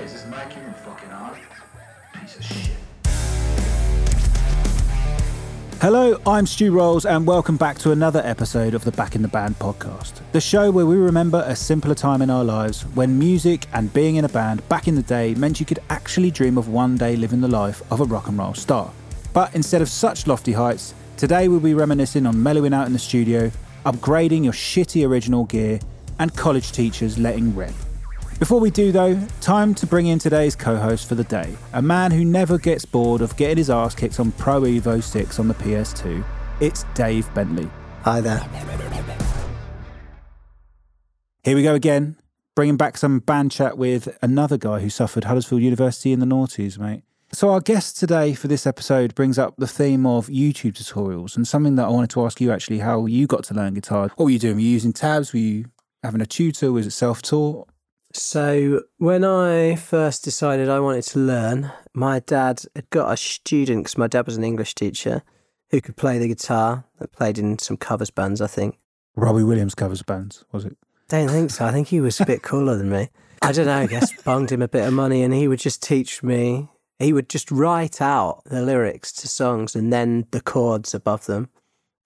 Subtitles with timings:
[0.00, 1.10] Hey, is this fucking?
[2.22, 2.70] Piece of shit.
[5.82, 9.28] Hello, I'm Stu Rolls, and welcome back to another episode of the Back in the
[9.28, 10.22] Band podcast.
[10.32, 14.16] The show where we remember a simpler time in our lives when music and being
[14.16, 17.14] in a band back in the day meant you could actually dream of one day
[17.14, 18.90] living the life of a rock and roll star.
[19.34, 22.98] But instead of such lofty heights, today we'll be reminiscing on mellowing out in the
[22.98, 23.52] studio,
[23.84, 25.78] upgrading your shitty original gear,
[26.18, 27.74] and college teachers letting rip.
[28.40, 31.82] Before we do, though, time to bring in today's co host for the day, a
[31.82, 35.46] man who never gets bored of getting his ass kicked on Pro Evo 6 on
[35.46, 36.24] the PS2.
[36.58, 37.68] It's Dave Bentley.
[38.02, 38.38] Hi there.
[41.44, 42.16] Here we go again,
[42.54, 46.78] bringing back some band chat with another guy who suffered Huddersfield University in the noughties,
[46.78, 47.02] mate.
[47.32, 51.46] So, our guest today for this episode brings up the theme of YouTube tutorials and
[51.46, 54.10] something that I wanted to ask you actually how you got to learn guitar.
[54.16, 54.54] What were you doing?
[54.54, 55.34] Were you using tabs?
[55.34, 55.66] Were you
[56.02, 56.72] having a tutor?
[56.72, 57.68] Was it self taught?
[58.12, 63.84] So, when I first decided I wanted to learn, my dad had got a student,
[63.84, 65.22] because my dad was an English teacher,
[65.70, 68.78] who could play the guitar, that played in some covers bands, I think.
[69.14, 70.76] Robbie Williams covers bands, was it?
[71.08, 71.64] Don't think so.
[71.64, 73.10] I think he was a bit cooler than me.
[73.42, 75.82] I don't know, I guess bunged him a bit of money and he would just
[75.82, 76.68] teach me.
[76.98, 81.48] He would just write out the lyrics to songs and then the chords above them.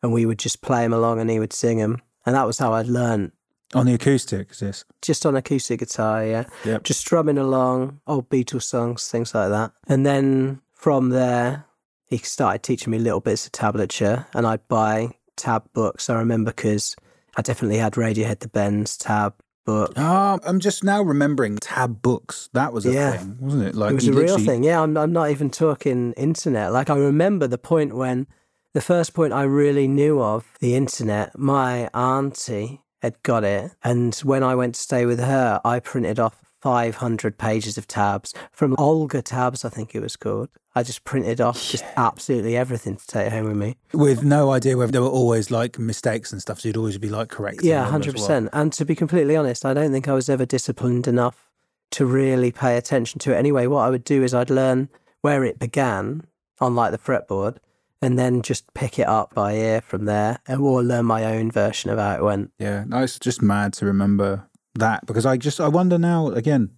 [0.03, 2.01] And we would just play them along and he would sing them.
[2.25, 3.33] And that was how I'd learn
[3.75, 4.85] On the acoustic, is this?
[5.03, 6.45] just on acoustic guitar, yeah.
[6.65, 6.85] Yep.
[6.85, 9.73] Just strumming along, old Beatles songs, things like that.
[9.89, 11.65] And then from there,
[12.07, 16.09] he started teaching me little bits of tablature, and I'd buy tab books.
[16.09, 16.95] I remember because
[17.37, 19.93] I definitely had Radiohead the Bends tab book.
[19.97, 22.51] Oh, I'm just now remembering tab books.
[22.53, 23.17] That was a Yeah.
[23.17, 23.75] thing, wasn't it?
[23.75, 24.63] Like it was a real literally- thing.
[24.65, 26.73] Yeah, I'm, I'm not even talking internet.
[26.73, 28.27] Like, I remember the point when
[28.75, 33.73] the first point I really knew of the internet, my auntie had got it.
[33.83, 38.33] And when I went to stay with her, I printed off 500 pages of tabs
[38.51, 40.49] from Olga Tabs, I think it was called.
[40.75, 43.77] I just printed off just absolutely everything to take home with me.
[43.93, 46.61] with no idea whether there were always like mistakes and stuff.
[46.61, 47.69] So you'd always be like correcting.
[47.69, 48.25] Yeah, them as hundred well.
[48.25, 48.49] percent.
[48.55, 51.51] And to be completely honest, I don't think I was ever disciplined enough
[51.91, 53.37] to really pay attention to it.
[53.37, 54.89] Anyway, what I would do is I'd learn
[55.21, 56.27] where it began
[56.61, 57.59] on like the fretboard,
[58.05, 61.51] and then just pick it up by ear from there, and or learn my own
[61.51, 62.51] version of how it went.
[62.59, 66.71] Yeah, no, it's just mad to remember that because I just I wonder now again,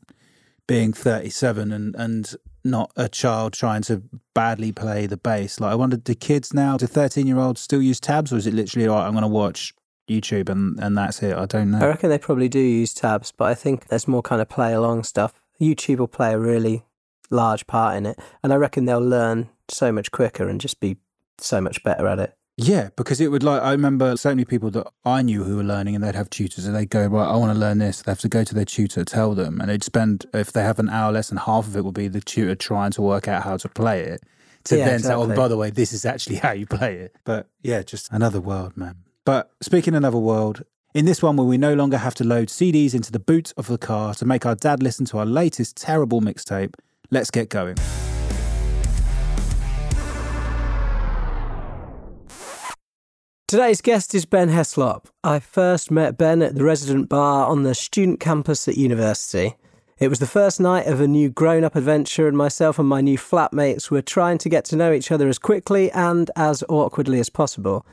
[0.67, 2.33] being 37 and and
[2.65, 4.03] not a child trying to
[4.35, 5.59] badly play the bass.
[5.61, 8.47] Like I wonder, do kids now, do 13 year olds still use tabs, or is
[8.47, 9.75] it literally like I'm going to watch
[10.09, 11.37] YouTube and and that's it?
[11.37, 11.79] I don't know.
[11.79, 14.73] I reckon they probably do use tabs, but I think there's more kind of play
[14.73, 15.33] along stuff.
[15.61, 16.85] YouTube will play a really
[17.31, 20.99] large part in it, and I reckon they'll learn so much quicker and just be
[21.41, 22.35] so much better at it.
[22.59, 25.65] Yeah, because it would like I remember so many people that I knew who were
[25.65, 28.01] learning and they'd have tutors and they'd go, Right, I want to learn this.
[28.01, 30.79] They have to go to their tutor, tell them, and they'd spend if they have
[30.79, 33.59] an hour lesson, half of it will be the tutor trying to work out how
[33.59, 34.23] to play it.
[34.65, 37.17] To Yeah, then say, Oh, by the way, this is actually how you play it.
[37.25, 38.97] But yeah, just another world, man.
[39.27, 40.65] But speaking of another world,
[40.95, 43.67] in this one where we no longer have to load CDs into the boot of
[43.67, 46.73] the car to make our dad listen to our latest terrible mixtape,
[47.11, 47.77] let's get going.
[53.49, 55.05] Today's guest is Ben Heslop.
[55.23, 59.55] I first met Ben at the resident bar on the student campus at university.
[60.01, 63.01] It was the first night of a new grown up adventure, and myself and my
[63.01, 67.21] new flatmates were trying to get to know each other as quickly and as awkwardly
[67.21, 67.87] as possible.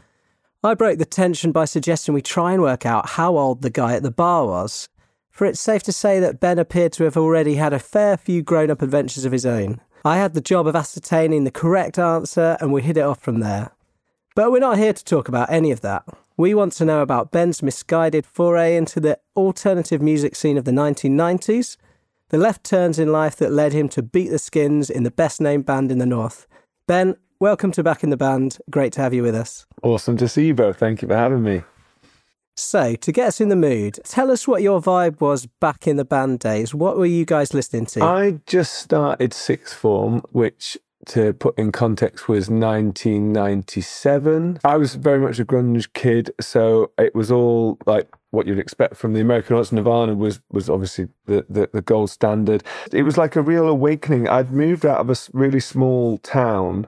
[0.64, 3.94] I broke the tension by suggesting we try and work out how old the guy
[3.94, 4.90] at the bar was,
[5.30, 8.42] for it's safe to say that Ben appeared to have already had a fair few
[8.42, 9.82] grown up adventures of his own.
[10.04, 13.40] I had the job of ascertaining the correct answer, and we hit it off from
[13.40, 13.70] there.
[14.36, 16.06] But we're not here to talk about any of that.
[16.38, 20.72] We want to know about Ben's misguided foray into the alternative music scene of the
[20.72, 21.78] 1990s,
[22.30, 25.40] the left turns in life that led him to beat the skins in the best
[25.40, 26.48] named band in the North.
[26.88, 28.58] Ben, welcome to Back in the Band.
[28.72, 29.68] Great to have you with us.
[29.84, 30.80] Awesome to see you both.
[30.80, 31.62] Thank you for having me.
[32.56, 35.98] So, to get us in the mood, tell us what your vibe was back in
[35.98, 36.74] the band days.
[36.74, 38.04] What were you guys listening to?
[38.04, 40.78] I just started sixth form, which
[41.08, 44.60] to put in context was 1997.
[44.64, 48.96] I was very much a grunge kid, so it was all like what you'd expect
[48.96, 49.72] from the American arts.
[49.72, 52.64] Nirvana was was obviously the, the, the gold standard.
[52.92, 54.28] It was like a real awakening.
[54.28, 56.88] I'd moved out of a really small town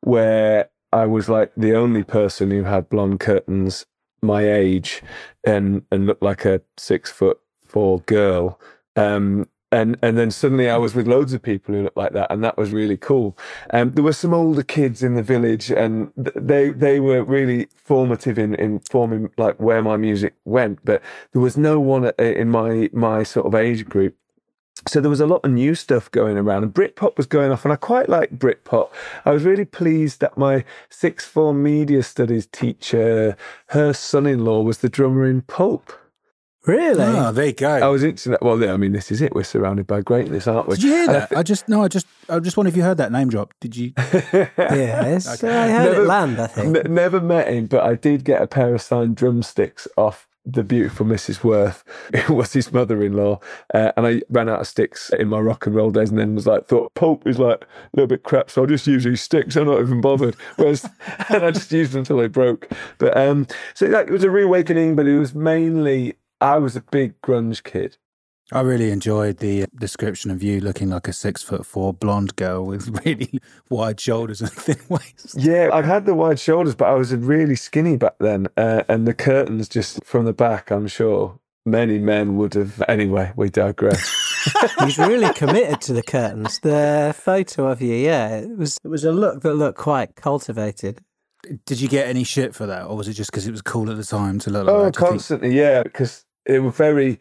[0.00, 3.86] where I was like the only person who had blonde curtains
[4.22, 5.02] my age
[5.44, 8.60] and and looked like a six foot four girl.
[8.94, 12.30] Um, and and then suddenly I was with loads of people who looked like that,
[12.30, 13.36] and that was really cool.
[13.70, 17.68] Um, there were some older kids in the village, and th- they they were really
[17.74, 20.84] formative in in forming like where my music went.
[20.84, 21.02] But
[21.32, 24.16] there was no one in my my sort of age group
[24.88, 27.64] so there was a lot of new stuff going around, and Britpop was going off,
[27.64, 28.90] and I quite like Britpop.
[29.24, 33.36] I was really pleased that my sixth form media studies teacher,
[33.68, 35.92] her son-in-law, was the drummer in Pulp.
[36.64, 37.02] Really?
[37.04, 37.68] Oh, there you go.
[37.74, 38.38] I was interested.
[38.40, 39.34] Well, yeah, I mean, this is it.
[39.34, 40.76] We're surrounded by greatness, aren't we?
[40.76, 41.32] Did you hear And I that?
[41.38, 41.82] I just no.
[41.82, 43.52] I just I just wonder if you heard that name drop.
[43.60, 43.92] Did you?
[43.96, 45.42] yes.
[45.42, 46.76] I heard Never- it land, I think.
[46.76, 50.64] N- never met him, but I did get a pair of signed drumsticks off the
[50.64, 51.44] beautiful Mrs.
[51.44, 51.84] Worth,
[52.26, 53.38] who was his mother-in-law,
[53.74, 56.34] uh, and I ran out of sticks in my rock and roll days, and then
[56.34, 59.20] was like, thought pulp is like a little bit crap, so I'll just use these
[59.20, 59.54] sticks.
[59.54, 60.34] I'm not even bothered.
[60.56, 60.84] Whereas,
[61.28, 62.68] and I just used them until they broke.
[62.98, 66.82] But um, so like, it was a reawakening, but it was mainly I was a
[66.82, 67.98] big grunge kid.
[68.50, 72.34] I really enjoyed the uh, description of you looking like a six foot four blonde
[72.34, 73.40] girl with really
[73.70, 75.36] wide shoulders and thin waist.
[75.38, 79.06] Yeah, I had the wide shoulders, but I was really skinny back then, uh, and
[79.06, 80.72] the curtains just from the back.
[80.72, 82.82] I'm sure many men would have.
[82.88, 84.12] Anyway, we digress.
[84.80, 86.58] He's really committed to the curtains.
[86.58, 90.98] The photo of you, yeah, it was it was a look that looked quite cultivated.
[91.64, 93.90] Did you get any shit for that, or was it just because it was cool
[93.90, 94.96] at the time to look like oh, that?
[94.96, 97.18] Think- constantly, yeah, because they were very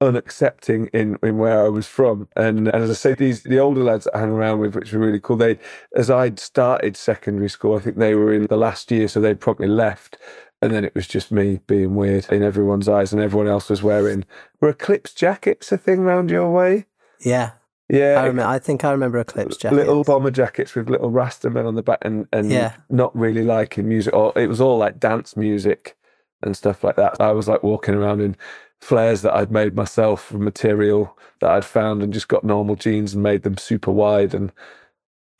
[0.00, 2.28] unaccepting in, in where I was from.
[2.36, 4.92] And, and as I say, these the older lads that I hang around with, which
[4.92, 5.36] were really cool.
[5.36, 5.58] They,
[5.96, 9.40] as I'd started secondary school, I think they were in the last year, so they'd
[9.40, 10.16] probably left.
[10.62, 13.82] And then it was just me being weird in everyone's eyes, and everyone else was
[13.82, 14.24] wearing
[14.60, 16.86] were eclipse jackets a thing round your way.
[17.20, 17.52] Yeah,
[17.88, 18.50] Yeah, I remember.
[18.50, 19.78] I think I remember Eclipse jackets.
[19.78, 22.72] little bomber jackets with little rastermen on the back, and and Yeah.
[22.90, 24.14] not really liking music.
[24.14, 25.96] Or it was all like dance music
[26.42, 27.20] and stuff like that.
[27.20, 28.36] I was like walking around in
[28.80, 33.14] flares that I'd made myself from material that I'd found, and just got normal jeans
[33.14, 34.52] and made them super wide and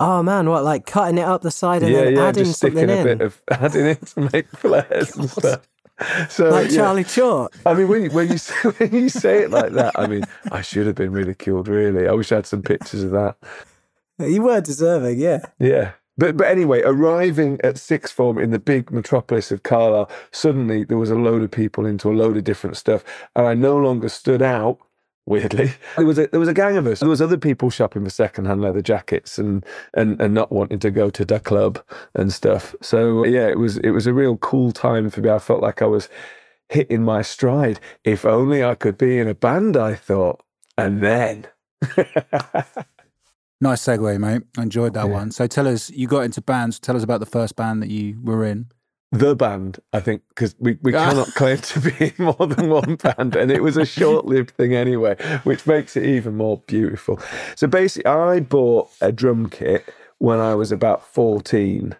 [0.02, 2.61] Oh man, what like cutting it up the side and yeah, then yeah, adding just
[2.61, 5.69] something sticking a in, bit of adding in to make flares and stuff.
[6.31, 6.76] So like yeah.
[6.76, 7.55] Charlie Chalk.
[7.67, 10.25] I mean, when you, when you say, when you say it like that, I mean,
[10.50, 11.69] I should have been ridiculed.
[11.69, 13.37] Really, I wish I had some pictures of that.
[14.19, 15.41] You were deserving, yeah.
[15.58, 15.93] Yeah.
[16.20, 20.99] But but anyway, arriving at sixth form in the big metropolis of Carlisle, suddenly there
[20.99, 23.05] was a load of people into a load of different stuff,
[23.37, 24.78] and I no longer stood out.
[25.26, 27.00] Weirdly, there was a there was a gang of us.
[27.00, 30.93] There was other people shopping for secondhand leather jackets and and and not wanting to
[30.93, 31.81] go to the club
[32.14, 32.76] and stuff.
[32.82, 35.31] So yeah, it was it was a real cool time for me.
[35.31, 36.11] I felt like I was
[36.70, 37.81] hitting my stride.
[38.05, 40.43] If only I could be in a band, I thought.
[40.78, 41.49] And then
[43.61, 44.43] Nice segue, mate.
[44.57, 45.12] I enjoyed that Yeah.
[45.12, 45.31] one.
[45.33, 46.79] So tell us, you got into bands.
[46.79, 48.67] Tell us about the first band that you were in.
[49.12, 51.09] the band, I think, because we, we Ah.
[51.11, 53.35] cannot claim to be in more than one band.
[53.35, 57.19] And it was a short lived thing anyway, which makes it even more beautiful.
[57.57, 59.85] So basically, I bought a drum kit
[60.19, 61.97] when I was about 14.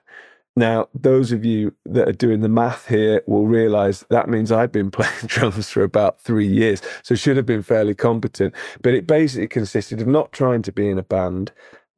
[0.57, 4.73] Now, those of you that are doing the math here will realize that means I've
[4.73, 6.83] been playing drums for about three years.
[7.03, 8.55] So should have been fairly competent.
[8.83, 11.53] But it basically consisted of not trying to be in a band,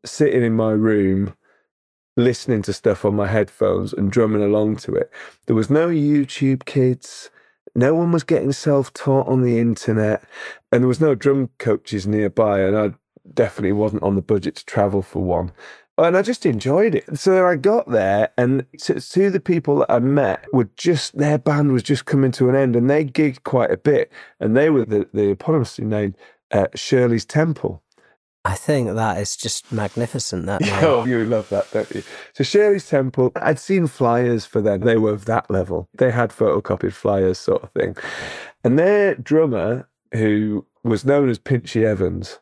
[0.05, 1.35] sitting in my room,
[2.17, 5.11] listening to stuff on my headphones and drumming along to it.
[5.47, 7.31] There was no YouTube kids.
[7.75, 10.23] No one was getting self taught on the internet.
[10.71, 12.61] And there was no drum coaches nearby.
[12.61, 12.91] And I
[13.33, 15.53] definitely wasn't on the budget to travel for one.
[16.03, 17.19] And I just enjoyed it.
[17.19, 21.39] So I got there, and two of the people that I met, were just their
[21.39, 24.11] band was just coming to an end, and they gigged quite a bit.
[24.41, 26.17] And they were the, the eponymously named
[26.51, 27.83] uh, Shirley's Temple.
[28.45, 30.47] I think that is just magnificent.
[30.47, 30.73] That name.
[30.83, 32.03] Oh, you love that, don't you?
[32.35, 34.81] So Shirley's Temple, I'd seen flyers for them.
[34.81, 35.89] They were of that level.
[35.95, 37.97] They had photocopied flyers, sort of thing.
[38.65, 42.41] And their drummer, who was known as Pinchy Evans,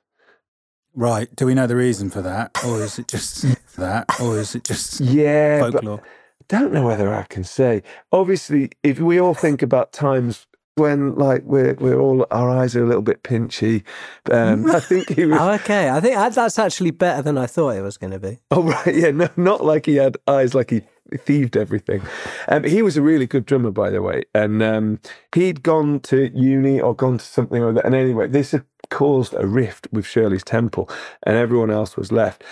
[0.94, 1.35] Right.
[1.37, 2.59] Do we know the reason for that?
[2.64, 3.44] Or is it just
[3.76, 4.06] that?
[4.20, 6.02] Or is it just yeah, folklore?
[6.50, 7.82] don't know whether I can say.
[8.12, 12.82] Obviously, if we all think about times when, like, we're we're all our eyes are
[12.82, 13.85] a little bit pinchy,
[14.32, 15.38] um, I think he was.
[15.40, 15.90] Oh, okay.
[15.90, 18.38] I think that's actually better than I thought it was going to be.
[18.50, 20.82] Oh right, yeah, no, not like he had eyes, like he
[21.18, 22.02] thieved everything.
[22.49, 25.00] Um, he was a really good drummer, by the way, and um,
[25.35, 27.80] he'd gone to uni or gone to something or other.
[27.82, 28.54] And anyway, this
[28.90, 30.88] caused a rift with Shirley's Temple,
[31.23, 32.44] and everyone else was left.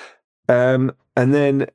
[0.48, 1.66] Um, and then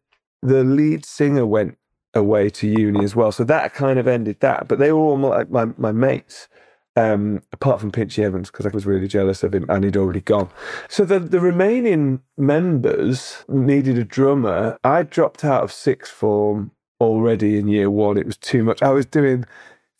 [0.41, 1.77] the lead singer went
[2.13, 4.67] away to uni as well, so that kind of ended that.
[4.67, 6.48] But they were all my my, my mates.
[6.96, 10.22] Um, apart from Pinchy Evans, because I was really jealous of him and he'd already
[10.22, 10.50] gone.
[10.89, 14.77] So the, the remaining members needed a drummer.
[14.84, 16.70] I dropped out of sixth form
[17.03, 18.17] already in year one.
[18.17, 18.82] It was too much.
[18.82, 19.46] I was doing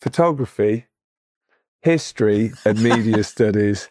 [0.00, 0.86] photography,
[1.82, 3.88] history, and media studies.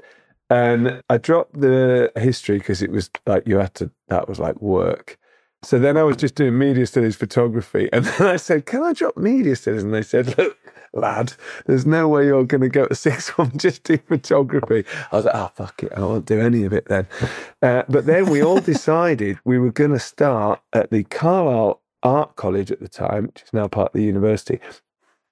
[0.49, 4.61] And I dropped the history because it was like you had to, that was like
[4.61, 5.17] work.
[5.63, 7.89] So then I was just doing media studies photography.
[7.93, 9.83] And then I said, Can I drop media studies?
[9.83, 10.57] And they said, Look,
[10.93, 11.33] lad,
[11.65, 14.85] there's no way you're going to go to six one just do photography.
[15.11, 15.93] I was like, Oh, fuck it.
[15.95, 17.07] I won't do any of it then.
[17.61, 22.35] Uh, but then we all decided we were going to start at the Carlisle Art
[22.35, 24.59] College at the time, which is now part of the university.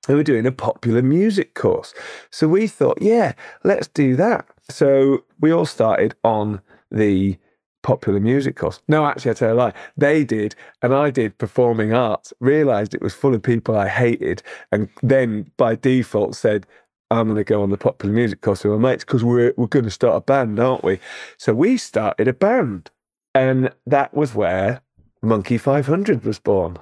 [0.08, 1.93] And we're doing a popular music course.
[2.31, 4.48] So we thought, yeah, let's do that.
[4.70, 7.38] So we all started on the
[7.84, 8.81] popular music course.
[8.88, 9.74] No, actually, I tell a lie.
[9.98, 14.43] They did, and I did performing arts, realized it was full of people I hated,
[14.72, 16.65] and then by default said,
[17.12, 19.67] I'm going to go on the popular music course with my mates because we're, we're
[19.67, 21.00] going to start a band, aren't we?
[21.38, 22.89] So we started a band.
[23.36, 24.81] And that was where
[25.22, 26.79] Monkey 500 was born,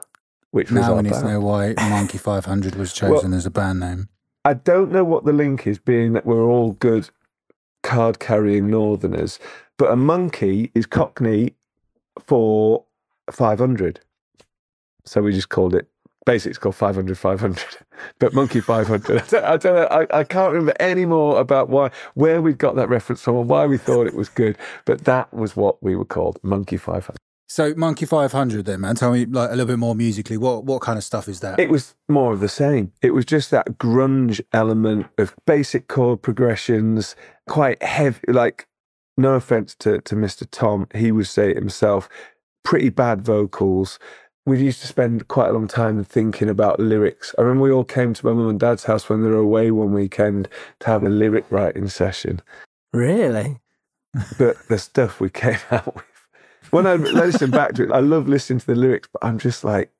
[0.52, 3.80] which was Now we need to know why Monkey 500 was chosen as a band
[3.80, 4.10] name.
[4.46, 7.10] I don't know what the link is, being that we're all good
[7.84, 9.40] card carrying northerners,
[9.78, 11.56] but a monkey is Cockney
[12.26, 12.86] for
[13.32, 14.00] 500.
[15.06, 15.88] So we just called it,
[16.26, 17.66] basically, it's called 500 500,
[18.20, 19.22] but Monkey 500.
[19.22, 22.54] I don't, I, don't know, I, I can't remember any more about why, where we
[22.54, 25.82] got that reference from, or why we thought it was good, but that was what
[25.84, 27.18] we were called Monkey 500.
[27.50, 28.96] So Monkey 500 then, man.
[28.96, 30.38] Tell me like a little bit more musically.
[30.38, 31.60] What what kind of stuff is that?
[31.60, 32.94] It was more of the same.
[33.02, 37.16] It was just that grunge element of basic chord progressions,
[37.48, 38.20] quite heavy.
[38.28, 38.68] Like,
[39.18, 40.48] no offense to, to Mr.
[40.50, 42.08] Tom, he would say it himself,
[42.64, 43.98] pretty bad vocals.
[44.46, 47.34] We used to spend quite a long time thinking about lyrics.
[47.38, 49.72] I remember we all came to my mum and dad's house when they were away
[49.72, 50.48] one weekend
[50.82, 52.42] to have a lyric writing session.
[52.94, 53.60] Really?
[54.38, 56.06] But the stuff we came out with,
[56.72, 59.64] when I listen back to it, I love listening to the lyrics, but I'm just
[59.64, 59.92] like,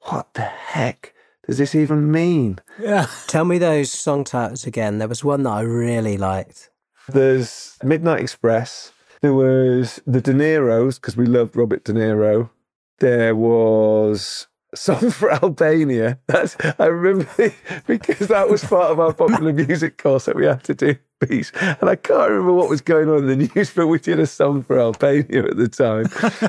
[0.00, 1.14] what the heck
[1.46, 2.58] does this even mean?
[2.80, 3.06] yeah.
[3.26, 4.98] Tell me those song titles again.
[4.98, 6.70] There was one that I really liked.
[7.08, 8.92] There's Midnight Express.
[9.22, 12.50] There was the De Niro's because we loved Robert De Niro.
[12.98, 16.18] There was Song for Albania.
[16.26, 17.54] That's I remember it
[17.86, 21.50] because that was part of our popular music course that we had to do piece.
[21.60, 24.26] And I can't remember what was going on in the news, but we did a
[24.26, 26.06] song for Albania at the time.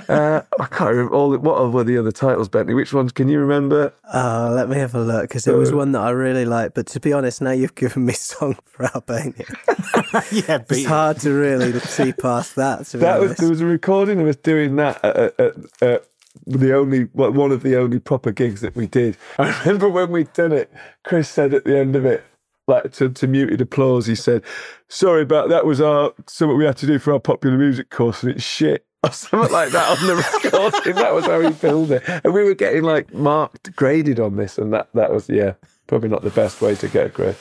[0.10, 2.74] Uh, I can't remember all the, what were the other titles, Bentley.
[2.74, 3.94] Which ones can you remember?
[4.14, 6.76] Oh, let me have a look because it was one that I really liked.
[6.76, 9.46] But to be honest, now you've given me song for Albania.
[10.32, 12.86] yeah, It's hard to really see past that.
[12.88, 15.56] To be That was there was a recording of us doing that at, at, at,
[15.82, 16.04] at
[16.48, 19.18] the only one of the only proper gigs that we did.
[19.38, 20.72] I remember when we'd done it,
[21.04, 22.24] Chris said at the end of it,
[22.68, 24.44] like to, to muted applause, he said,
[24.90, 25.66] "Sorry about that.
[25.66, 28.84] Was our something we had to do for our popular music course, and it's shit."
[29.04, 30.96] Or something like that on the recording.
[30.96, 34.58] that was how he filmed it, and we were getting like marked, graded on this,
[34.58, 35.54] and that that was yeah,
[35.86, 37.36] probably not the best way to get a grade.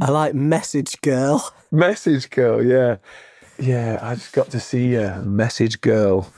[0.00, 1.52] I like Message Girl.
[1.70, 2.96] Message girl, yeah,
[3.58, 3.98] yeah.
[4.00, 6.32] I just got to see a message girl.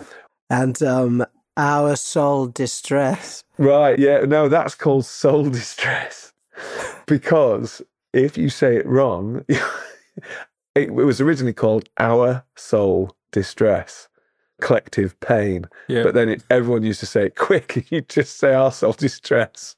[0.50, 1.24] and um,
[1.58, 3.42] Our Soul Distress.
[3.58, 6.32] Right, yeah, no, that's called soul distress.
[7.06, 9.60] Because if you say it wrong, it,
[10.76, 14.08] it was originally called Our Soul Distress,
[14.60, 15.66] Collective Pain.
[15.88, 16.04] Yeah.
[16.04, 18.92] But then it, everyone used to say it quick, and you just say Our Soul
[18.92, 19.74] Distress.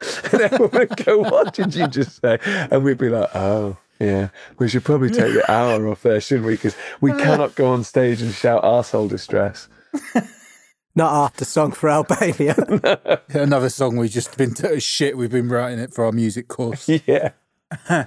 [0.32, 2.38] And everyone would go, What did you just say?
[2.44, 6.46] And we'd be like, Oh, yeah, we should probably take the hour off there, shouldn't
[6.46, 6.54] we?
[6.54, 7.18] Because we uh.
[7.18, 9.68] cannot go on stage and shout Our Soul Distress.
[10.96, 12.54] Not after Song for Albania.
[13.30, 15.16] Another song we've just been to shit.
[15.16, 16.88] We've been writing it for our music course.
[17.06, 17.30] Yeah.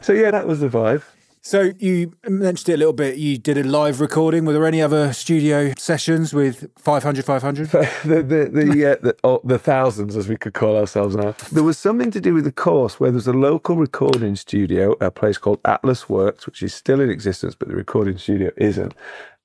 [0.02, 1.04] So, yeah, that was the vibe.
[1.42, 3.18] So you mentioned it a little bit.
[3.18, 4.46] You did a live recording.
[4.46, 7.68] Were there any other studio sessions with 500, 500?
[7.72, 11.36] the the the, uh, the, oh, the thousands, as we could call ourselves now.
[11.52, 15.10] There was something to do with the course where there's a local recording studio, a
[15.12, 18.94] place called Atlas Works, which is still in existence, but the recording studio isn't.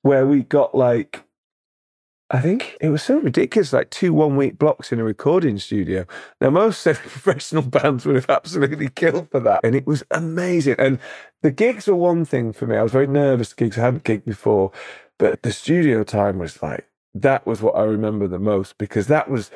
[0.01, 1.23] Where we got like,
[2.33, 6.07] I think it was so ridiculous, like two one week blocks in a recording studio.
[6.41, 10.75] Now most semi-professional bands would have absolutely killed for that, and it was amazing.
[10.79, 10.97] And
[11.43, 12.75] the gigs were one thing for me.
[12.75, 13.53] I was very nervous.
[13.53, 14.71] Gigs I hadn't gigged before,
[15.19, 19.29] but the studio time was like that was what I remember the most because that
[19.29, 19.51] was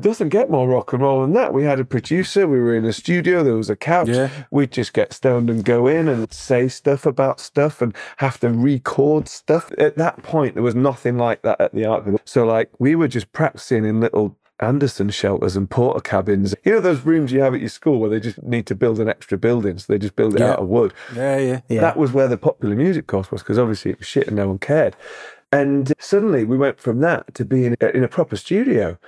[0.00, 1.52] doesn't get more rock and roll than that.
[1.52, 4.08] We had a producer, we were in a studio, there was a couch.
[4.08, 4.30] Yeah.
[4.50, 8.50] We'd just get stoned and go in and say stuff about stuff and have to
[8.50, 9.72] record stuff.
[9.78, 12.04] At that point, there was nothing like that at the art.
[12.04, 12.20] Club.
[12.24, 16.54] So like we were just practicing in little Anderson shelters and Portakabins.
[16.64, 19.00] You know those rooms you have at your school where they just need to build
[19.00, 20.52] an extra building, so they just build it Yeah.
[20.52, 20.94] out of wood.
[21.14, 21.60] Yeah, yeah.
[21.68, 21.80] Yeah.
[21.80, 24.48] That was where the popular music course was because obviously it was shit and no
[24.48, 24.96] one cared.
[25.50, 28.98] And suddenly we went from that to being in a proper studio.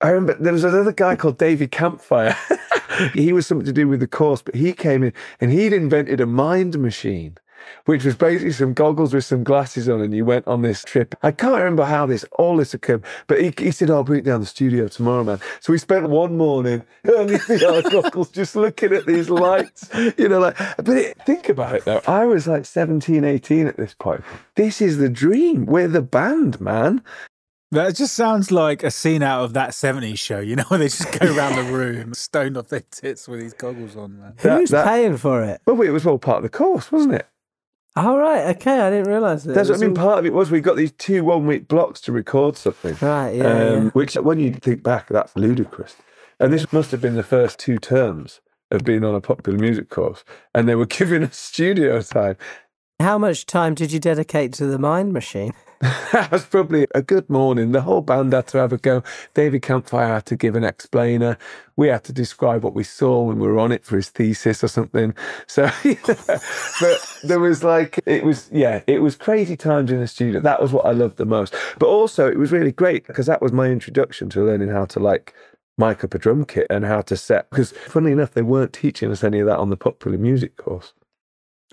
[0.00, 2.36] I remember there was another guy called Davy Campfire.
[3.14, 6.20] he was something to do with the course, but he came in and he'd invented
[6.20, 7.38] a mind machine.
[7.86, 11.14] which was basically some goggles with some glasses on, and you went on this trip.
[11.22, 14.24] I can't remember how this all this occurred, but he, he said, "I'll bring it
[14.24, 18.92] down the studio tomorrow, man." So we spent one morning only VR goggles, just looking
[18.92, 20.56] at these lights, you know, like.
[20.76, 22.02] But it, think about it though.
[22.06, 24.22] I was like 17, 18 at this point.
[24.54, 25.66] This is the dream.
[25.66, 27.02] We're the band, man.
[27.72, 30.86] That just sounds like a scene out of that 70s show, you know, where they
[30.88, 34.34] just go around the room stoned off their tits with these goggles on, man.
[34.42, 35.60] That- Who's that- paying for it?
[35.66, 37.26] Well, it was all part of the course, wasn't it?
[37.98, 38.54] Oh, right.
[38.56, 38.78] Okay.
[38.80, 39.54] I didn't realise that.
[39.54, 39.90] That's what I mean.
[39.94, 42.94] was Part of it was we got these two one week blocks to record something.
[43.00, 43.44] Right, Yeah.
[43.46, 43.90] um, yeah.
[43.90, 45.96] Which, when you think back, that's ludicrous.
[46.38, 49.88] And this must have been the first two terms of being on a popular music
[49.88, 52.36] course, and they were giving us studio time.
[52.98, 55.52] How much time did you dedicate to the mind machine?
[55.80, 57.72] that was probably a good morning.
[57.72, 59.02] The whole band had to have a go.
[59.34, 61.36] David Campfire had to give an explainer.
[61.76, 64.64] We had to describe what we saw when we were on it for his thesis
[64.64, 65.14] or something.
[65.46, 65.70] So,
[66.06, 70.40] but there was like, it was, yeah, it was crazy times in the studio.
[70.40, 71.54] That was what I loved the most.
[71.78, 75.00] But also, it was really great because that was my introduction to learning how to
[75.00, 75.34] like
[75.76, 77.50] mic up a drum kit and how to set.
[77.50, 80.94] Because, funnily enough, they weren't teaching us any of that on the popular music course.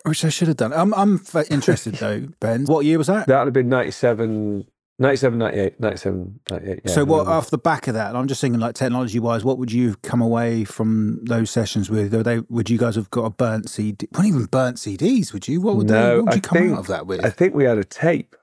[0.06, 0.74] Which I should have done.
[0.74, 2.66] I'm, I'm interested, though, Ben.
[2.66, 3.28] What year was that?
[3.28, 4.66] That would have been 97,
[5.00, 6.82] 97, 98, 97, 98.
[6.84, 9.58] Yeah, so, what off the back of that, I'm just thinking, like technology wise, what
[9.60, 12.14] would you have come away from those sessions with?
[12.14, 14.08] Or they, would you guys have got a burnt CD?
[14.12, 15.62] Not even burnt CDs, would you?
[15.62, 17.24] What would, they, what would I you come think- out of that with?
[17.26, 18.36] I think we had a tape.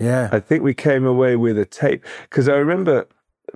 [0.00, 0.28] yeah.
[0.32, 3.06] I think we came away with a tape because I remember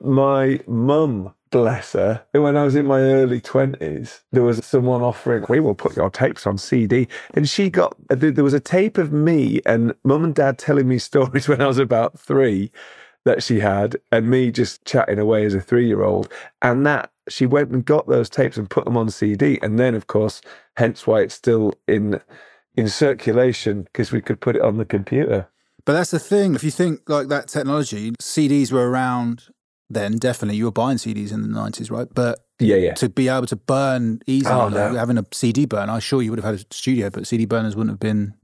[0.00, 5.44] my mum, bless her, when I was in my early 20s, there was someone offering,
[5.48, 7.08] we will put your tapes on CD.
[7.34, 10.98] And she got, there was a tape of me and mum and dad telling me
[10.98, 12.70] stories when I was about three
[13.24, 16.32] that she had, and me just chatting away as a three year old.
[16.62, 19.58] And that she went and got those tapes and put them on CD.
[19.60, 20.40] And then, of course,
[20.76, 22.20] hence why it's still in.
[22.76, 25.48] In circulation because we could put it on the computer.
[25.84, 26.54] But that's the thing.
[26.54, 29.46] If you think like that technology, CDs were around
[29.90, 30.56] then, definitely.
[30.56, 32.08] You were buying CDs in the 90s, right?
[32.14, 32.94] But Yeah, yeah.
[32.94, 36.30] to be able to burn easily, Oh, like having a CD burner, I'm sure you
[36.30, 38.34] would have had a studio, but CD burners wouldn't have been.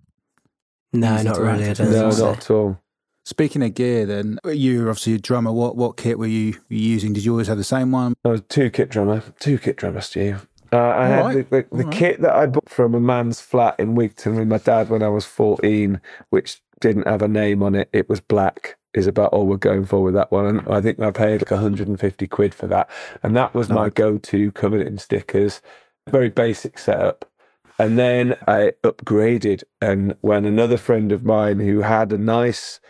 [0.93, 1.69] No, Easy not to really.
[1.69, 2.81] I don't No, not at all.
[3.27, 5.51] Speaking of gear, then you were obviously a drummer.
[5.51, 7.15] What what kit were you using?
[7.15, 8.13] Did you always have the same one?
[8.25, 10.47] I was a two kit drummer, two kit drummer, Steve.
[10.73, 11.99] Uh, I had Alright, the, the, the alright.
[11.99, 15.09] kit that I bought from a man's flat in Wigton with my dad when I
[15.09, 17.89] was 14, which didn't have a name on it.
[17.93, 20.47] It was black, is about all we're going for with that one.
[20.47, 22.89] And I think I paid like 150 quid for that.
[23.23, 25.61] And that was my go to, covered in stickers.
[26.09, 27.31] Very basic setup.
[27.79, 29.65] And then I upgraded.
[29.81, 32.81] And when another friend of mine who had a nice,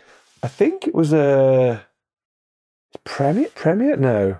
[0.43, 1.85] I think it was a
[3.03, 3.97] Premier, Premier?
[3.97, 4.39] No.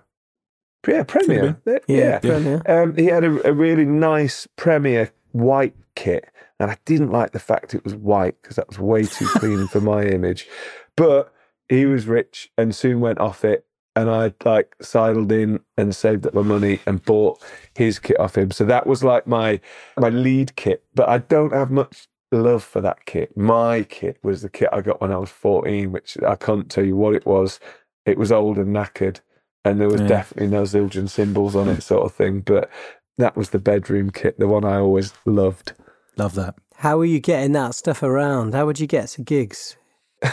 [0.87, 1.59] Yeah, Premier.
[1.65, 1.79] Yeah.
[1.87, 2.19] Yeah.
[2.37, 2.61] yeah.
[2.67, 7.39] Um, he had a, a really nice Premier white kit, and I didn't like the
[7.39, 10.47] fact it was white because that was way too clean for my image.
[10.95, 11.33] But
[11.69, 16.27] he was rich and soon went off it, and I like sidled in and saved
[16.27, 17.41] up my money and bought
[17.75, 18.51] his kit off him.
[18.51, 19.59] So that was like my
[19.97, 20.83] my lead kit.
[20.93, 23.35] But I don't have much love for that kit.
[23.37, 26.83] My kit was the kit I got when I was fourteen, which I can't tell
[26.85, 27.59] you what it was.
[28.05, 29.21] It was old and knackered,
[29.63, 30.07] and there was Yeah.
[30.07, 32.41] definitely no Zildjian cymbals on it, sort of thing.
[32.41, 32.69] But
[33.17, 35.71] that was the bedroom kit, the one I always loved.
[36.17, 36.55] Love that.
[36.75, 38.53] How were you getting that stuff around?
[38.53, 39.77] How would you get to gigs?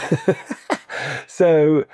[1.27, 1.85] so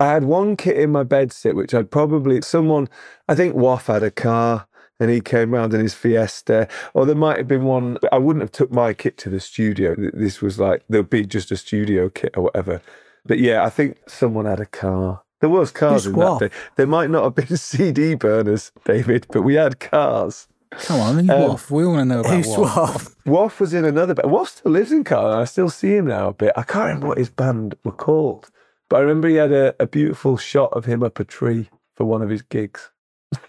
[0.00, 2.88] I had one kit in my bedsit, which I'd probably someone.
[3.28, 4.66] I think Waff had a car,
[5.00, 6.68] and he came round in his Fiesta.
[6.94, 7.98] Or there might have been one.
[8.12, 9.94] I wouldn't have took my kit to the studio.
[10.12, 12.82] This was like there'd be just a studio kit or whatever.
[13.24, 15.22] But yeah, I think someone had a car.
[15.40, 16.40] There was cars Who's in that Waff?
[16.40, 16.50] day.
[16.76, 20.48] There might not have been CD burners, David, but we had cars.
[20.72, 21.70] Come on, you Um, Waff.
[21.70, 22.76] We want to know about Who's Waff.
[22.76, 23.16] Waff?
[23.26, 24.30] Waff was in another band.
[24.30, 25.40] Waff still lives in Carlisle.
[25.40, 26.52] I still see him now a bit.
[26.56, 28.50] I can't remember what his band were called,
[28.88, 32.04] but I remember he had a, a beautiful shot of him up a tree for
[32.04, 32.90] one of his gigs.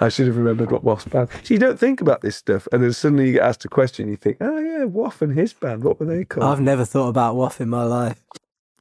[0.00, 1.28] I should have remembered what Waff's band.
[1.42, 4.08] So you don't think about this stuff, and then suddenly you get asked a question.
[4.08, 5.84] You think, oh yeah, Waff and his band.
[5.84, 6.44] What were they called?
[6.44, 8.22] I've never thought about Waff in my life.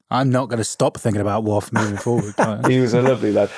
[0.09, 2.33] I'm not going to stop thinking about Waff moving forward.
[2.67, 3.49] he was a lovely lad.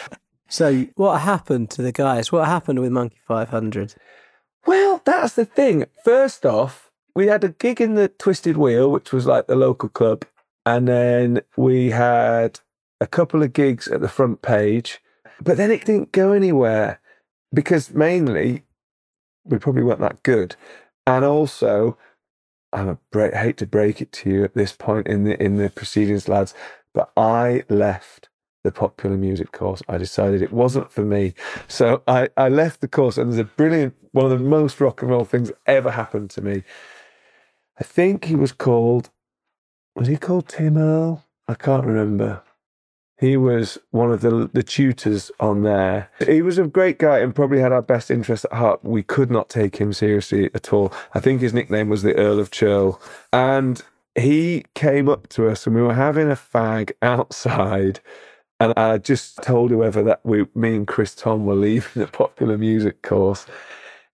[0.49, 2.31] So, what happened to the guys?
[2.31, 3.93] What happened with Monkey 500?
[4.65, 5.85] Well, that's the thing.
[6.03, 9.89] First off, we had a gig in the Twisted Wheel, which was like the local
[9.89, 10.25] club.
[10.65, 12.59] And then we had
[12.99, 14.99] a couple of gigs at the front page.
[15.41, 16.99] But then it didn't go anywhere
[17.53, 18.63] because mainly
[19.45, 20.55] we probably weren't that good.
[21.05, 21.97] And also,
[23.11, 26.27] break, hate to break it to you at this point in the in the proceedings,
[26.27, 26.53] lads,
[26.93, 28.28] but I left
[28.63, 29.81] the popular music course.
[29.87, 31.33] I decided it wasn't for me.
[31.67, 35.01] So I, I left the course, and there's a brilliant, one of the most rock
[35.01, 36.63] and roll things ever happened to me.
[37.79, 39.09] I think he was called,
[39.95, 41.25] was he called Tim Earl?
[41.47, 42.43] I can't remember.
[43.19, 46.09] He was one of the the tutors on there.
[46.25, 48.79] He was a great guy and probably had our best interest at heart.
[48.81, 50.93] We could not take him seriously at all.
[51.13, 53.01] I think his nickname was the Earl of Churl.
[53.33, 53.81] And
[54.15, 57.99] he came up to us and we were having a fag outside.
[58.59, 62.57] And I just told whoever that we, me and Chris Tom were leaving the popular
[62.57, 63.45] music course.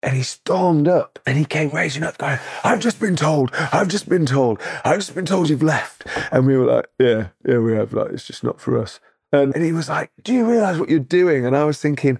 [0.03, 3.87] And he stormed up and he came racing up, going, I've just been told, I've
[3.87, 6.05] just been told, I've just been told you've left.
[6.31, 7.91] And we were like, Yeah, yeah, we have.
[7.91, 8.99] Like, it's just not for us.
[9.31, 11.43] And, and he was like, Do you realize what you're doing?
[11.43, 12.19] And I was thinking,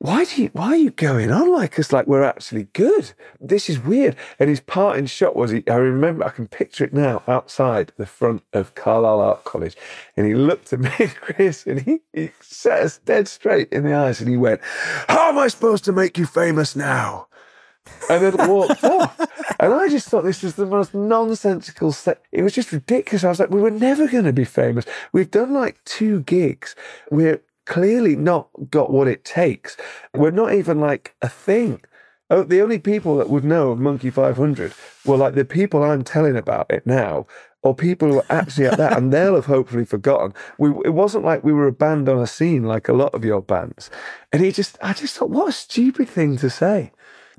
[0.00, 3.68] why do you why are you going on like us like we're actually good this
[3.68, 7.20] is weird and his parting shot was he i remember i can picture it now
[7.26, 9.76] outside the front of carlisle art college
[10.16, 13.84] and he looked at me and chris and he, he set us dead straight in
[13.84, 14.60] the eyes and he went
[15.08, 17.26] how am i supposed to make you famous now
[18.10, 19.18] and then walked off.
[19.60, 22.22] And I just thought this was the most nonsensical set.
[22.32, 23.24] It was just ridiculous.
[23.24, 24.84] I was like, we were never going to be famous.
[25.12, 26.76] We've done like two gigs.
[27.10, 29.76] We're clearly not got what it takes.
[30.14, 31.82] We're not even like a thing.
[32.30, 34.72] Oh, the only people that would know of Monkey 500
[35.04, 37.26] were like the people I'm telling about it now,
[37.62, 40.34] or people who are actually at that, and they'll have hopefully forgotten.
[40.58, 43.24] We, it wasn't like we were a band on a scene like a lot of
[43.24, 43.90] your bands.
[44.32, 46.92] And he just, I just thought, what a stupid thing to say.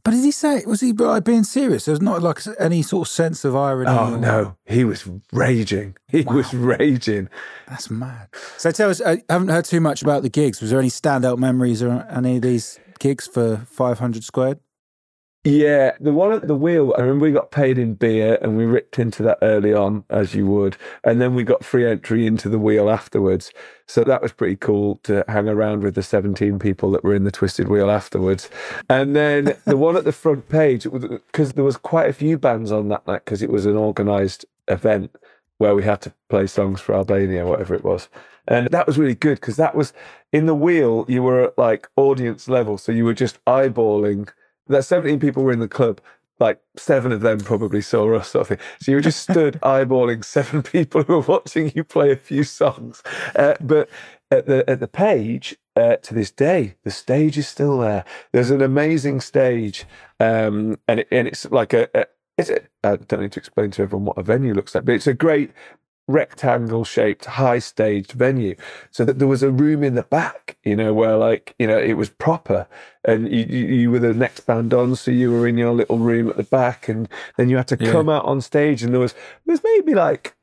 [0.04, 1.86] But did he say, was he like, being serious?
[1.86, 3.90] There's not like any sort of sense of irony.
[3.90, 5.96] Oh, or- no, he was raging.
[6.08, 7.30] He was raging.
[7.68, 8.30] That's mad.
[8.58, 10.62] So tell us, uh, I haven't heard too much about the gigs.
[10.62, 14.60] Was there any standout memories or any of these gigs for 500 squared?
[15.46, 18.66] Yeah, the one at the wheel, I remember we got paid in beer and we
[18.66, 20.76] ripped into that early on, as you would.
[21.06, 23.54] And then we got free entry into the wheel afterwards.
[23.88, 27.24] So that was pretty cool to hang around with the 17 people that were in
[27.24, 28.50] the Twisted Wheel afterwards.
[28.90, 32.70] And then the one at the front page, because there was quite a few bands
[32.70, 35.16] on that night because it was an organised event
[35.58, 38.10] where we had to play songs for Albania, whatever it was.
[38.50, 39.94] And that was really good because that was
[40.34, 42.78] in the wheel, you were at like audience level.
[42.78, 44.30] So you were just eyeballing
[44.70, 46.02] that 17 people were in the club.
[46.40, 48.68] Like seven of them probably saw us, sort of thing.
[48.82, 52.44] So you were just stood eyeballing seven people who were watching you play a few
[52.44, 53.04] songs.
[53.36, 53.90] Uh, but
[54.32, 58.06] at the at the page, uh, to this day, the stage is still there.
[58.32, 59.86] There's an amazing stage,
[60.20, 62.06] um, and it, and it's like a, a
[62.38, 64.96] it's a, I don't need to explain to everyone what a venue looks like, but
[64.96, 65.52] it's a great
[66.10, 68.56] rectangle shaped high staged venue.
[68.92, 71.78] So that there was a room in the back you know where like you know
[71.78, 72.68] it was proper.
[73.06, 76.30] And you, you, were the next band on so you were in your little room
[76.30, 77.92] at the back and then you had to Yeah.
[77.94, 80.36] come out on stage and there was there was maybe like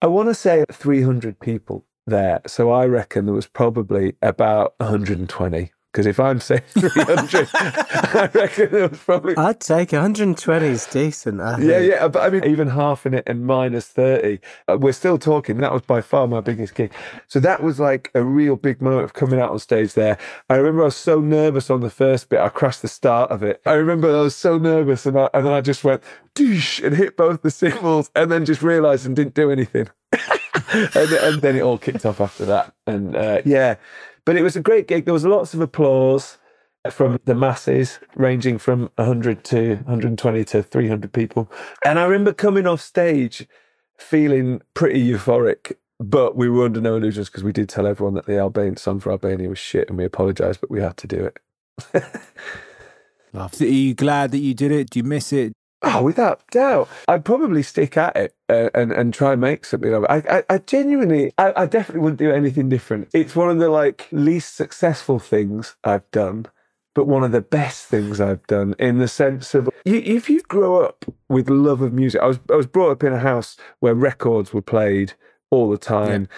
[0.00, 2.40] i want to say 300 people there.
[2.46, 8.74] So i reckon there was probably about 120 because if i'm saying 300 i reckon
[8.74, 11.40] it was probably I'd take 120 is decent.
[11.40, 11.92] I yeah, think.
[11.92, 15.58] yeah, but I mean, even half in it and minus 30, uh, we're still talking.
[15.58, 16.92] That was by far my biggest gig.
[17.26, 20.18] So that was like a real big moment of coming out on stage there.
[20.48, 23.42] I remember I was so nervous on the first bit, I crashed the start of
[23.42, 23.60] it.
[23.64, 26.02] I remember I was so nervous and, I, and then I just went,
[26.34, 29.88] doosh, and hit both the cymbals and then just realised and didn't do anything.
[30.72, 32.74] and, and then it all kicked off after that.
[32.86, 33.76] And uh, yeah,
[34.30, 35.06] but it was a great gig.
[35.06, 36.38] There was lots of applause
[36.88, 41.50] from the masses, ranging from 100 to 120 to 300 people.
[41.84, 43.48] And I remember coming off stage
[43.98, 45.72] feeling pretty euphoric.
[45.98, 49.00] But we were under no illusions because we did tell everyone that the Albanian song
[49.00, 51.24] for Albania was shit and we apologised, but we had to do
[51.92, 52.04] it.
[53.34, 54.90] Are you glad that you did it?
[54.90, 55.54] Do you miss it?
[55.82, 56.88] Oh, without doubt.
[57.08, 60.10] I'd probably stick at it uh, and, and try and make something of it.
[60.10, 63.08] I, I, I genuinely, I, I definitely wouldn't do anything different.
[63.14, 66.46] It's one of the like least successful things I've done,
[66.94, 70.42] but one of the best things I've done in the sense of you, if you
[70.42, 73.56] grow up with love of music, I was, I was brought up in a house
[73.78, 75.14] where records were played
[75.50, 76.28] all the time.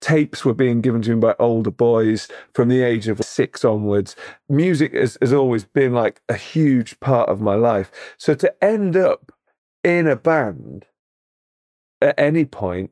[0.00, 4.16] Tapes were being given to me by older boys from the age of six onwards.
[4.48, 7.90] Music has, has always been like a huge part of my life.
[8.16, 9.32] So to end up
[9.84, 10.86] in a band
[12.00, 12.90] at any point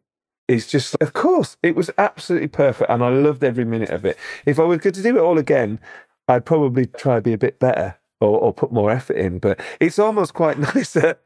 [0.49, 2.91] is just, of course, it was absolutely perfect.
[2.91, 4.19] And I loved every minute of it.
[4.47, 5.81] If I were to do it all again,
[6.27, 9.39] I'd probably try to be a bit better or, or put more effort in.
[9.39, 11.23] But it's almost quite nice that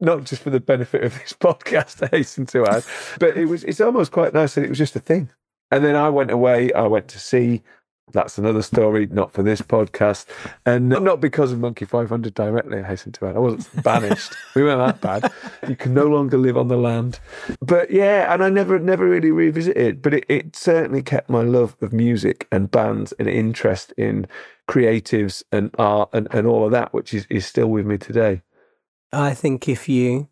[0.00, 2.84] not just for the benefit of this podcast, I hasten to add,
[3.18, 5.30] but it was it's almost quite nice that it was just a thing.
[5.70, 7.62] And then I went away, I went to sea.
[8.10, 10.24] That's another story, not for this podcast.
[10.64, 13.36] And not because of Monkey 500 directly, I hasten to add.
[13.36, 14.34] I wasn't banished.
[14.54, 15.30] we weren't that bad.
[15.68, 17.20] You can no longer live on the land.
[17.60, 21.76] But yeah, and I never never really revisited, but it, it certainly kept my love
[21.82, 24.26] of music and bands and interest in
[24.68, 28.40] creatives and art and, and all of that, which is, is still with me today.
[29.12, 30.28] I think if you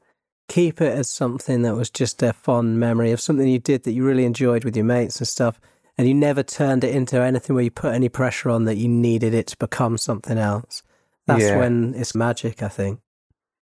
[0.48, 3.92] keep it as something that was just a fond memory of something you did that
[3.92, 5.60] you really enjoyed with your mates and stuff,
[5.98, 8.88] and you never turned it into anything where you put any pressure on that you
[8.88, 10.82] needed it to become something else,
[11.26, 11.58] that's Yeah.
[11.58, 13.00] when it's magic, I think.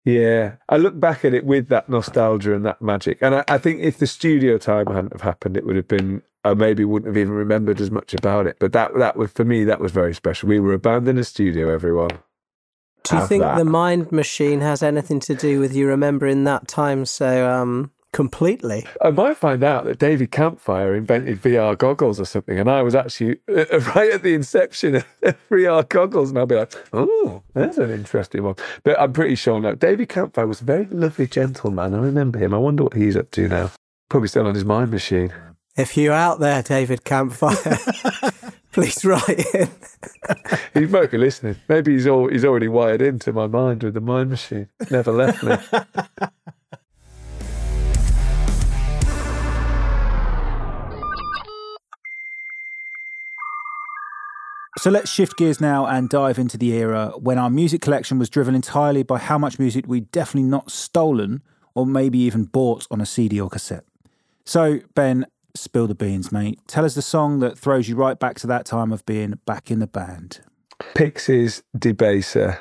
[0.05, 3.57] Yeah, I look back at it with that nostalgia and that magic, and I, I
[3.57, 6.21] think if the studio time hadn't have happened, it would have been.
[6.45, 8.57] I maybe wouldn't have even remembered as much about it.
[8.59, 9.63] But that that was for me.
[9.63, 10.49] That was very special.
[10.49, 11.69] We were a band in a studio.
[11.73, 12.09] Everyone.
[13.03, 13.57] Do you think that.
[13.57, 18.85] the mind machine has anything to do with you remembering that time so um, completely?
[19.01, 22.95] I might find out that David Campfire invented VR goggles or something, and I was
[22.95, 25.05] actually uh, right at the inception of
[25.51, 29.59] VR goggles, and I'll be like, "Oh, that's an interesting one." But I'm pretty sure
[29.59, 29.75] no.
[29.75, 31.93] David Campfire was a very lovely gentleman.
[31.93, 32.53] I remember him.
[32.53, 33.71] I wonder what he's up to now.
[34.09, 35.33] Probably still on his mind machine.
[35.75, 37.55] If you're out there, David Campfire,
[38.73, 39.69] please write in.
[40.73, 41.55] He might be listening.
[41.69, 44.69] Maybe he's all he's already wired into my mind with the mind machine.
[44.89, 45.55] Never left me.
[54.79, 58.29] So let's shift gears now and dive into the era when our music collection was
[58.29, 61.41] driven entirely by how much music we'd definitely not stolen
[61.73, 63.85] or maybe even bought on a CD or cassette.
[64.43, 66.59] So, Ben, spill the beans, mate.
[66.67, 69.69] Tell us the song that throws you right back to that time of being back
[69.69, 70.41] in the band.
[70.95, 72.59] Pixies debaser.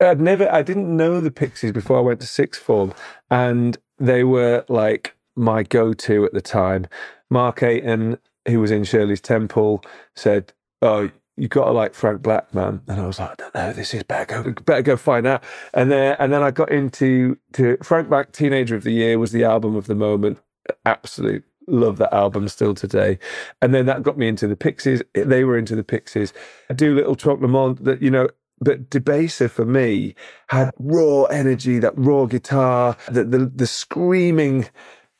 [0.00, 2.94] I'd never, I didn't know the Pixies before I went to sixth form,
[3.30, 6.86] and they were like my go-to at the time.
[7.30, 9.82] Mark Aiton, who was in Shirley's Temple,
[10.14, 13.54] said, "Oh, you got to like Frank Black, man." And I was like, "I don't
[13.54, 15.42] know, this is better go, better go find out."
[15.74, 18.32] And then, and then I got into to Frank Black.
[18.32, 20.40] Teenager of the Year was the album of the moment.
[20.84, 23.18] Absolute love that album still today.
[23.60, 25.02] And then that got me into the Pixies.
[25.14, 26.32] They were into the Pixies.
[26.70, 28.28] I do little Trompe le Monde that you know
[28.60, 30.14] but Debaser for me
[30.48, 34.68] had raw energy, that raw guitar, the, the the screaming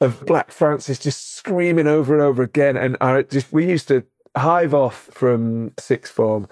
[0.01, 2.77] of Black Francis just screaming over and over again.
[2.77, 4.05] And I just we used to
[4.39, 6.49] hive off from sixth form,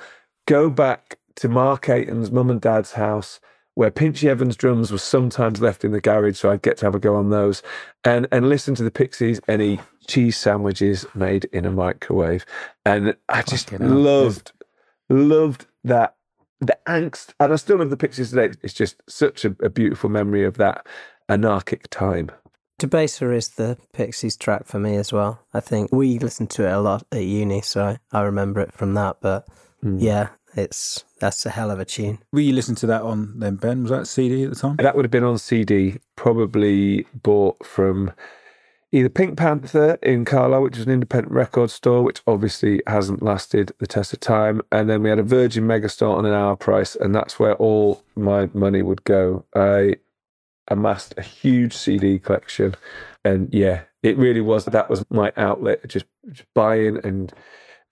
[0.47, 3.41] go back to Mark Aiton's mum and dad's house.
[3.75, 6.95] Where Pinchy Evans drums was sometimes left in the garage, so I'd get to have
[6.95, 7.63] a go on those,
[8.05, 12.47] and and listen to the Pixies and eat cheese sandwiches made in a microwave,
[12.87, 14.53] and I just Fucking loved
[15.11, 16.17] loved that
[16.61, 18.57] the angst, and I still love the Pixies today.
[18.63, 20.87] It's just such a, a beautiful memory of that
[21.29, 22.31] anarchic time.
[22.79, 25.41] Debaser is the Pixies track for me as well.
[25.55, 28.73] I think we listened to it a lot at uni, so I, I remember it
[28.73, 29.17] from that.
[29.21, 29.47] But
[29.83, 29.99] Hmm.
[29.99, 32.19] yeah, it's that's a hell of a tune.
[32.33, 33.83] Were you listening to that on then, Ben?
[33.83, 34.77] Was that CD at the time?
[34.77, 38.13] That would have been on CD, probably bought from
[38.93, 43.73] either Pink Panther in Carlisle, which is an independent record store, which obviously hasn't lasted
[43.79, 44.61] the test of time.
[44.73, 48.03] And then we had a Virgin Megastore on an hour price, and that's where all
[48.15, 49.45] my money would go.
[49.55, 49.97] I
[50.69, 52.75] amassed a huge CD collection,
[53.25, 54.65] and yeah, it really was.
[54.65, 57.33] That was my outlet, just, just buying and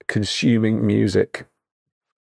[0.07, 1.45] consuming music.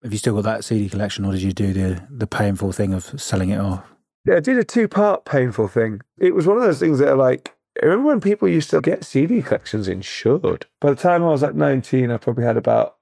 [0.02, 2.92] Have you still got that CD collection or did you do the, the painful thing
[2.92, 3.84] of selling it off?
[4.24, 6.00] Yeah, I did a two part painful thing.
[6.18, 8.80] It was one of those things that are like, I remember when people used to
[8.80, 10.66] get CD collections insured?
[10.80, 12.96] By the time I was like 19, I probably had about,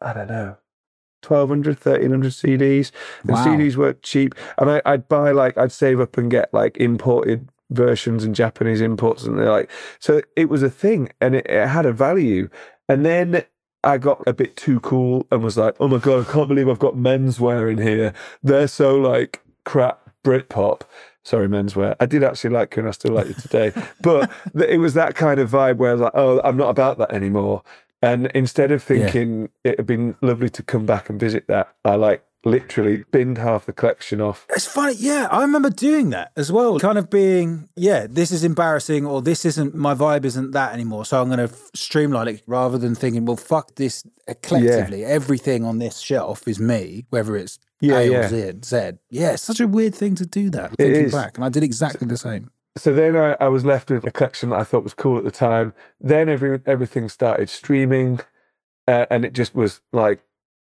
[0.00, 0.56] I don't know,
[1.26, 2.90] 1,200, 1,300 CDs.
[3.22, 3.44] And Wow.
[3.46, 4.34] CDs weren't cheap.
[4.58, 8.80] And I, I'd buy like, I'd save up and get like imported versions and Japanese
[8.80, 9.24] imports.
[9.24, 12.48] And they're like, so it was a thing and it, it had a value.
[12.88, 13.44] And then
[13.82, 16.68] I got a bit too cool and was like, oh my God, I can't believe
[16.68, 18.12] I've got menswear in here.
[18.42, 20.82] They're so like crap Britpop.
[21.22, 21.96] Sorry, menswear.
[22.00, 23.72] I did actually like you and I still like you today.
[24.02, 24.30] but
[24.68, 27.12] it was that kind of vibe where I was like, oh, I'm not about that
[27.12, 27.62] anymore.
[28.02, 28.96] And instead of Yeah.
[28.96, 33.36] thinking it had been lovely to come back and visit that, I like literally binned
[33.36, 34.46] half the collection off.
[34.48, 35.28] It's funny, yeah.
[35.30, 36.78] I remember doing that as well.
[36.78, 41.04] Kind of being, yeah, this is embarrassing, or this isn't my vibe, isn't that anymore.
[41.04, 44.04] So I'm going to streamline it rather than thinking, well, fuck this.
[44.42, 48.18] Collectively, everything on this shelf is me, whether it's Yeah, A yeah.
[48.18, 48.52] or Z.
[48.64, 48.76] Z.
[49.10, 50.72] Yeah, it's such a weird thing to do that.
[50.72, 51.12] It Thinking is.
[51.12, 52.50] back, and I did exactly the same.
[52.76, 55.24] So then I, I was left with a collection that I thought was cool at
[55.24, 55.74] the time.
[56.00, 58.20] Then every everything started streaming,
[58.86, 60.22] uh, and it just was like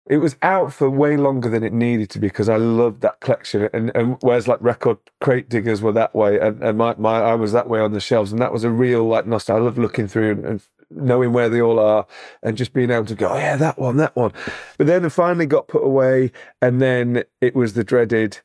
[0.08, 3.20] it was out for way longer than it needed to be because I loved that
[3.20, 3.68] collection.
[3.72, 7.34] And and whereas like record crate diggers were that way, and, and my, my I
[7.34, 9.62] was that way on the shelves, and that was a real like nostalgia.
[9.62, 12.06] I love looking through and, and knowing where they all are,
[12.42, 14.32] and just being able to go, oh, yeah, that one, that one.
[14.78, 16.30] But then it finally got put away,
[16.62, 18.40] and then it was the dreaded.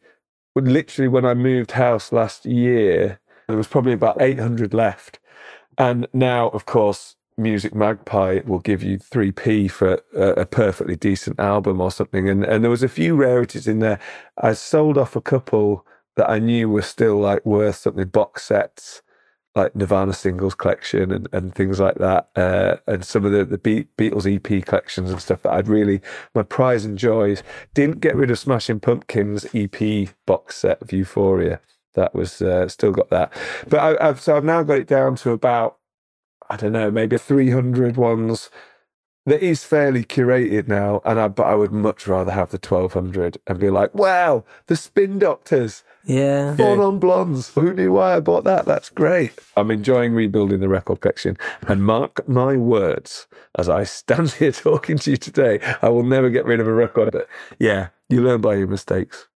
[0.55, 3.20] Literally, when I moved house last year,
[3.51, 5.19] there was probably about 800 left.
[5.77, 11.39] And now, of course, Music Magpie will give you 3p for a, a perfectly decent
[11.39, 12.29] album or something.
[12.29, 13.99] And, and there was a few rarities in there.
[14.37, 15.85] I sold off a couple
[16.15, 19.01] that I knew were still like worth something, box sets,
[19.55, 22.29] like Nirvana singles collection and, and things like that.
[22.35, 26.01] Uh, and some of the, the Be- Beatles EP collections and stuff that I'd really,
[26.35, 27.43] my prize and joys.
[27.73, 31.59] Didn't get rid of Smashing Pumpkins EP box set of Euphoria.
[31.93, 33.33] That was uh, still got that.
[33.67, 35.77] But I, I've, so I've now got it down to about
[36.49, 38.49] I don't know, maybe 300 ones
[39.25, 41.01] that is fairly curated now.
[41.05, 44.75] And I, but I would much rather have the 1200 and be like, wow, the
[44.75, 46.55] Spin Doctors, Yeah.
[46.55, 47.49] Born on Blondes.
[47.53, 48.65] Who knew why I bought that?
[48.65, 49.31] That's great.
[49.55, 51.37] I'm enjoying rebuilding the record collection.
[51.69, 53.27] And mark my words,
[53.57, 56.73] as I stand here talking to you today, I will never get rid of a
[56.73, 57.11] record.
[57.13, 59.29] But yeah, you learn by your mistakes.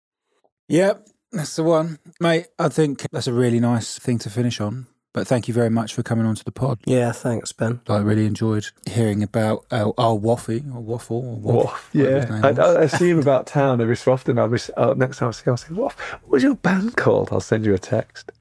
[0.69, 2.47] Yep, that's the one, mate.
[2.59, 4.87] I think that's a really nice thing to finish on.
[5.15, 6.79] But thank you very much for coming onto the pod.
[6.87, 7.81] Yeah, thanks, Ben.
[7.87, 12.41] I really enjoyed hearing about uh, our Waffy or Waffle or Waff, Waff, yeah.
[12.43, 12.49] I.
[12.49, 14.39] I, I see him about town every so often.
[14.39, 16.97] I'll be, uh, next time I see him, I'll say, Waff, what was your band
[16.97, 17.29] called?
[17.31, 18.33] I'll send you a text.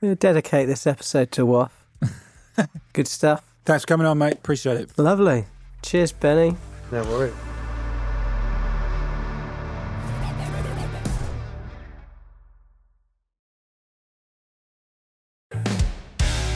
[0.00, 1.84] We'll dedicate this episode to Waff.
[2.92, 3.44] Good stuff.
[3.64, 4.34] Thanks for coming on, mate.
[4.34, 4.98] Appreciate it.
[4.98, 5.44] Lovely.
[5.82, 6.56] Cheers, Benny.
[6.90, 7.55] No worries.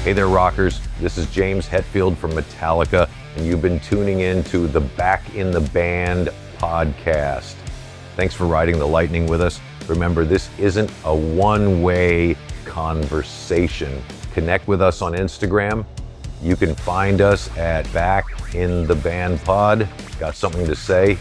[0.03, 0.81] Hey there, rockers.
[0.99, 5.51] This is James Hetfield from Metallica, and you've been tuning in to the Back in
[5.51, 7.53] the Band podcast.
[8.17, 9.61] Thanks for riding the lightning with us.
[9.89, 12.35] Remember, this isn't a one way
[12.65, 14.03] conversation.
[14.33, 15.85] Connect with us on Instagram.
[16.43, 19.87] You can find us at Back in the Band Pod.
[20.19, 21.19] Got something to say?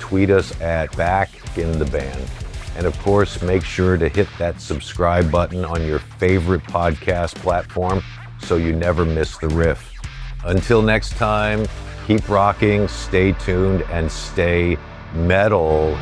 [0.00, 2.28] Tweet us at Back in the Band.
[2.76, 8.02] And of course, make sure to hit that subscribe button on your favorite podcast platform
[8.38, 9.92] so you never miss the riff.
[10.44, 11.66] Until next time,
[12.06, 14.76] keep rocking, stay tuned, and stay
[15.14, 15.98] metal.